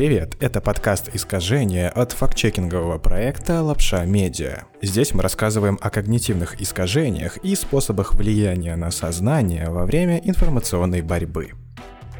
[0.00, 4.62] Привет, это подкаст «Искажение» от фактчекингового проекта «Лапша Медиа».
[4.80, 11.50] Здесь мы рассказываем о когнитивных искажениях и способах влияния на сознание во время информационной борьбы.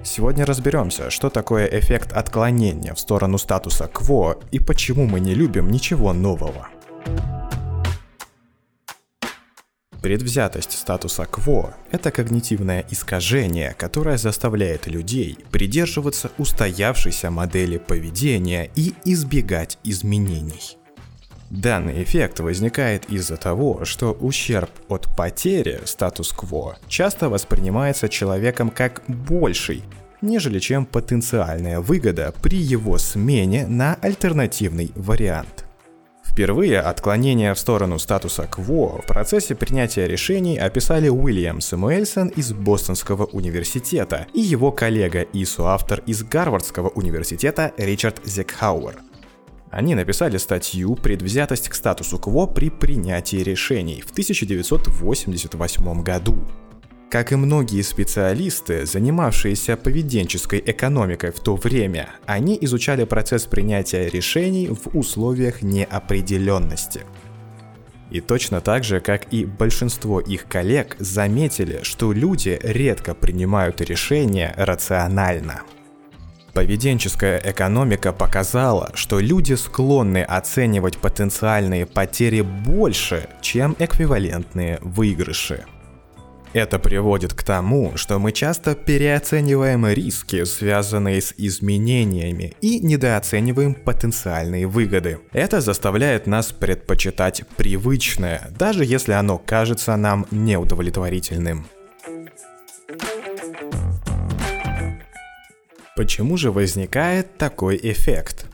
[0.04, 5.70] Сегодня разберемся, что такое эффект отклонения в сторону статуса кво и почему мы не любим
[5.70, 6.68] ничего нового.
[10.02, 19.78] Предвзятость статуса кво– это когнитивное искажение, которое заставляет людей придерживаться устоявшейся модели поведения и избегать
[19.84, 20.78] изменений.
[21.50, 29.82] Данный эффект возникает из-за того, что ущерб от потери статус-кво часто воспринимается человеком как больший,
[30.22, 35.66] нежели чем потенциальная выгода при его смене на альтернативный вариант–
[36.30, 43.24] Впервые отклонение в сторону статуса кво в процессе принятия решений описали Уильям Самуэльсон из Бостонского
[43.24, 49.00] университета и его коллега и соавтор из Гарвардского университета Ричард Зекхауэр.
[49.72, 56.38] Они написали статью «Предвзятость к статусу кво при принятии решений» в 1988 году.
[57.10, 64.68] Как и многие специалисты, занимавшиеся поведенческой экономикой в то время, они изучали процесс принятия решений
[64.68, 67.00] в условиях неопределенности.
[68.12, 74.54] И точно так же, как и большинство их коллег, заметили, что люди редко принимают решения
[74.56, 75.62] рационально.
[76.54, 85.64] Поведенческая экономика показала, что люди склонны оценивать потенциальные потери больше, чем эквивалентные выигрыши.
[86.52, 94.66] Это приводит к тому, что мы часто переоцениваем риски, связанные с изменениями, и недооцениваем потенциальные
[94.66, 95.20] выгоды.
[95.32, 101.66] Это заставляет нас предпочитать привычное, даже если оно кажется нам неудовлетворительным.
[105.94, 108.49] Почему же возникает такой эффект?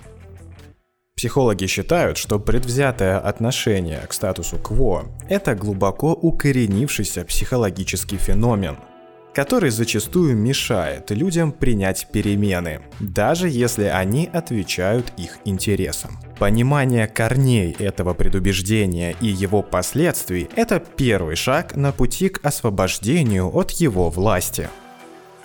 [1.19, 8.77] Психологи считают, что предвзятое отношение к статусу кво– это глубоко укоренившийся психологический феномен,
[9.33, 16.21] который зачастую мешает людям принять перемены, даже если они отвечают их интересам.
[16.39, 23.71] Понимание корней этого предубеждения и его последствий– это первый шаг на пути к освобождению от
[23.71, 24.69] его власти–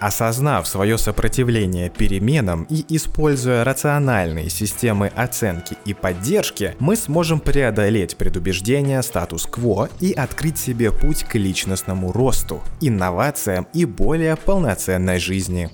[0.01, 9.03] Осознав свое сопротивление переменам и используя рациональные системы оценки и поддержки, мы сможем преодолеть предубеждение
[9.03, 15.69] статус-кво и открыть себе путь к личностному росту, инновациям и более полноценной жизни.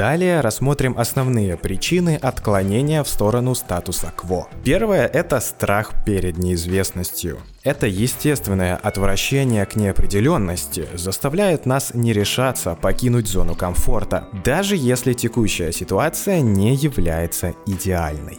[0.00, 4.48] Далее рассмотрим основные причины отклонения в сторону статуса кво.
[4.64, 7.38] Первое– это страх перед неизвестностью.
[7.64, 15.70] Это естественное отвращение к неопределенности заставляет нас не решаться покинуть зону комфорта, даже если текущая
[15.70, 18.38] ситуация не является идеальной.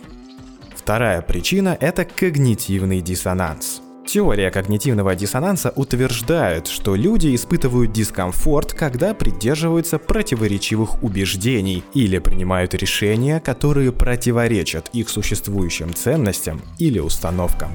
[0.76, 3.84] Вторая причина– это когнитивный диссонанс.
[4.12, 13.40] Теория когнитивного диссонанса утверждает, что люди испытывают дискомфорт, когда придерживаются противоречивых убеждений или принимают решения,
[13.40, 17.70] которые противоречат их существующим ценностям или установкам.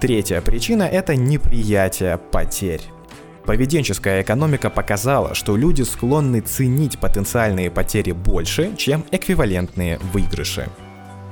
[0.00, 2.82] Третья причина– это неприятие потерь.
[3.44, 10.68] Поведенческая экономика показала, что люди склонны ценить потенциальные потери больше, чем эквивалентные выигрыши.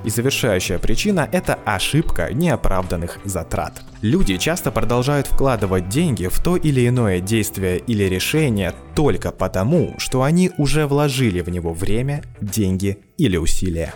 [0.05, 3.83] И завершающая причина– это ошибка неоправданных затрат.
[4.01, 10.23] Люди часто продолжают вкладывать деньги в то или иное действие или решение только потому, что
[10.23, 13.95] они уже вложили в него время, деньги или усилия.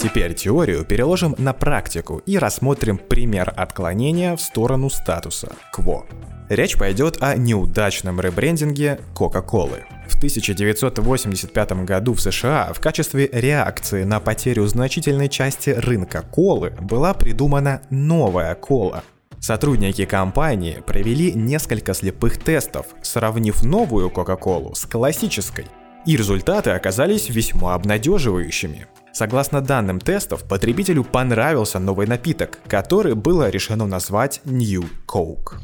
[0.00, 6.06] Теперь теорию переложим на практику и рассмотрим пример отклонения в сторону статуса– кво.
[6.48, 9.82] Речь пойдет о неудачном ребрендинге Coca-Cola.
[10.18, 17.14] В 1985 году в США в качестве реакции на потерю значительной части рынка колы была
[17.14, 19.04] придумана новая кола.
[19.38, 25.66] Сотрудники компании провели несколько слепых тестов, сравнив новую Coca-Cola с классической,
[26.04, 28.88] и результаты оказались весьма обнадеживающими.
[29.12, 35.58] Согласно данным тестов, потребителю понравился новый напиток, который было решено назвать New Coke.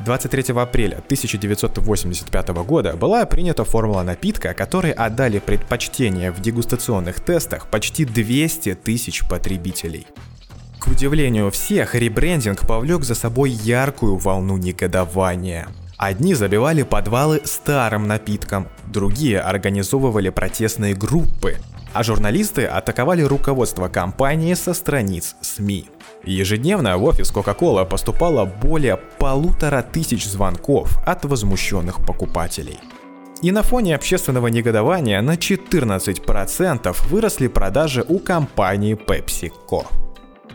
[0.00, 8.04] 23 апреля 1985 года была принята формула напитка, которой отдали предпочтение в дегустационных тестах почти
[8.04, 10.06] 200 тысяч потребителей.
[10.78, 15.68] К удивлению всех, ребрендинг повлек за собой яркую волну негодования.
[15.96, 21.56] Одни забивали подвалы старым напитком, другие организовывали протестные группы,
[21.92, 25.88] а журналисты атаковали руководство компании со страниц СМИ.
[26.28, 32.78] Ежедневно в офис Coca-Cola поступало более полутора тысяч звонков от возмущенных покупателей.
[33.40, 39.86] И на фоне общественного негодования на 14% выросли продажи у компании PepsiCo.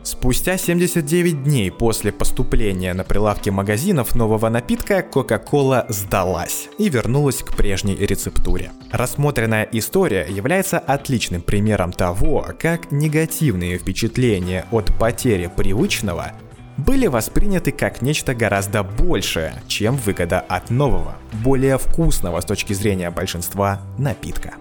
[0.03, 7.55] Спустя 79 дней после поступления на прилавки магазинов нового напитка Coca-Cola сдалась и вернулась к
[7.55, 8.71] прежней рецептуре.
[8.91, 16.33] Рассмотренная история является отличным примером того, как негативные впечатления от потери привычного
[16.75, 23.09] были восприняты как нечто гораздо большее, чем выгода от нового, более вкусного с точки зрения
[23.09, 24.56] большинства напитка.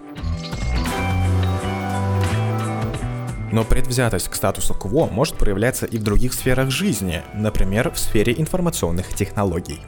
[3.53, 8.33] Но предвзятость к статусу КВО может проявляться и в других сферах жизни, например, в сфере
[8.35, 9.79] информационных технологий.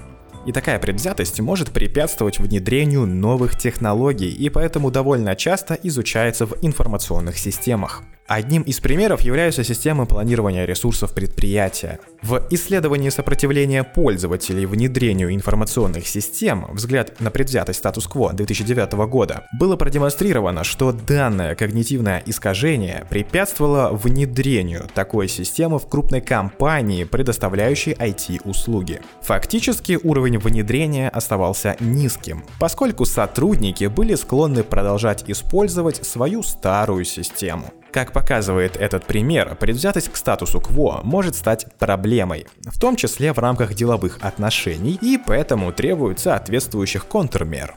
[0.46, 7.38] И такая предвзятость может препятствовать внедрению новых технологий и поэтому довольно часто изучается в информационных
[7.38, 8.04] системах.
[8.28, 12.00] Одним из примеров являются системы планирования ресурсов предприятия.
[12.24, 20.64] В исследовании сопротивления пользователей внедрению информационных систем «Взгляд на предвзятость статус-кво» 2009 года было продемонстрировано,
[20.64, 29.02] что данное когнитивное искажение препятствовало внедрению такой системы в крупной компании, предоставляющей IT-услуги.
[29.22, 37.74] Фактически уровень внедрения оставался низким, поскольку сотрудники были склонны продолжать использовать свою старую систему.
[37.92, 43.40] Как показывает этот пример, предвзятость к статусу КВО может стать проблемой, в том числе в
[43.40, 47.76] рамках деловых отношений, и поэтому требует соответствующих контрмер.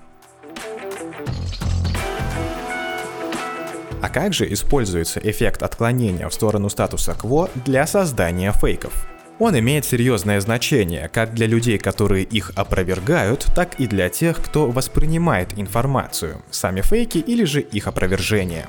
[4.00, 9.06] А как же используется эффект отклонения в сторону статуса КВО для создания фейков?
[9.38, 14.68] Он имеет серьезное значение как для людей, которые их опровергают, так и для тех, кто
[14.68, 18.66] воспринимает информацию, сами фейки или же их опровержение.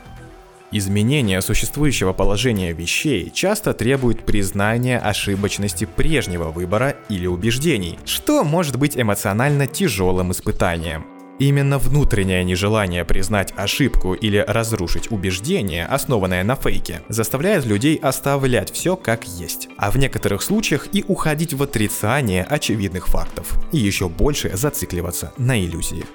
[0.71, 8.95] Изменение существующего положения вещей часто требует признания ошибочности прежнего выбора или убеждений, что может быть
[8.95, 11.18] эмоционально тяжелым испытанием.
[11.39, 18.97] Именно внутреннее нежелание признать ошибку или разрушить убеждение, основанное на фейке, заставляет людей оставлять все
[18.97, 24.55] как есть, а в некоторых случаях и уходить в отрицание очевидных фактов, и еще больше
[24.55, 26.05] зацикливаться на иллюзии.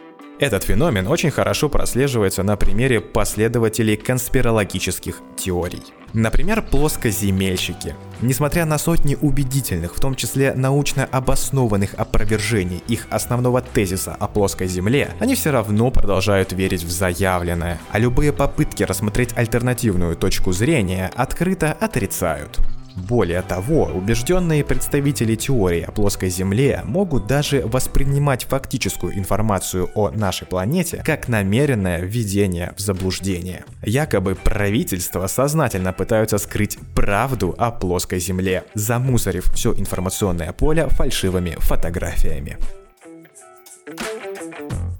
[0.41, 5.83] Этот феномен очень хорошо прослеживается на примере последователей конспирологических теорий.
[6.13, 7.95] Например, плоскоземельщики.
[8.21, 14.67] Несмотря на сотни убедительных, в том числе научно обоснованных опровержений их основного тезиса о плоской
[14.67, 21.11] Земле, они все равно продолжают верить в заявленное, а любые попытки рассмотреть альтернативную точку зрения
[21.15, 22.61] открыто отрицают.
[22.97, 30.47] Более того, убежденные представители теории о плоской Земле могут даже воспринимать фактическую информацию о нашей
[30.47, 33.65] планете как намеренное введение в заблуждение.
[33.83, 42.59] Якобы правительства сознательно пытаются скрыть правду о плоской Земле, замусорив все информационное поле фальшивыми фотографиями.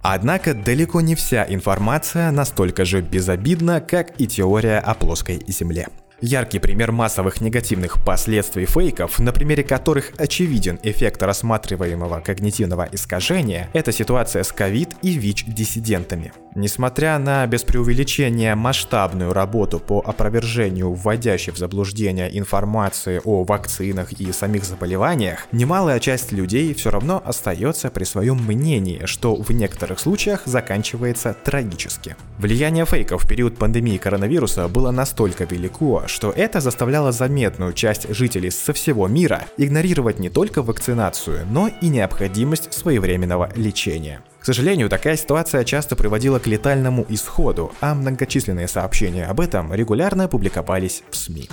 [0.03, 5.89] Однако далеко не вся информация настолько же безобидна, как и теория о плоской Земле.
[6.27, 13.93] Яркий пример массовых негативных последствий фейков, на примере которых очевиден эффект рассматриваемого когнитивного искажения, это
[13.93, 16.33] ситуация с ковид и ВИЧ-диссидентами.
[16.55, 24.33] Несмотря на без преувеличения масштабную работу по опровержению вводящей в заблуждение информации о вакцинах и
[24.33, 30.43] самих заболеваниях, немалая часть людей все равно остается при своем мнении, что в некоторых случаях
[30.47, 32.17] заканчивается трагически.
[32.39, 38.51] Влияние фейков в период пандемии коронавируса было настолько велико, что это заставляло заметную часть жителей
[38.51, 44.23] со всего мира игнорировать не только вакцинацию, но и необходимость своевременного лечения.
[44.39, 50.29] К сожалению, такая ситуация часто приводила к летальному исходу, а многочисленные сообщения об этом регулярно
[50.29, 51.49] публиковались в СМИ.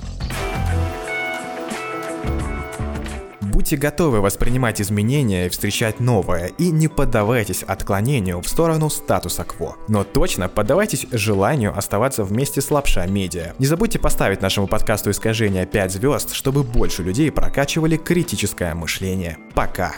[3.62, 9.76] Будьте готовы воспринимать изменения и встречать новое, и не поддавайтесь отклонению в сторону статуса кво.
[9.88, 13.54] Но точно поддавайтесь желанию оставаться вместе с Лапша Медиа.
[13.60, 19.38] Не забудьте поставить нашему подкасту искажения 5 звезд, чтобы больше людей прокачивали критическое мышление.
[19.54, 19.94] Пока!